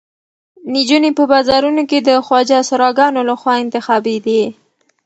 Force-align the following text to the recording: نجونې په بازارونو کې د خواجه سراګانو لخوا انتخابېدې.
نجونې 0.73 1.11
په 1.17 1.23
بازارونو 1.31 1.83
کې 1.89 1.99
د 2.07 2.09
خواجه 2.25 2.59
سراګانو 2.69 3.21
لخوا 3.29 3.53
انتخابېدې. 3.63 4.43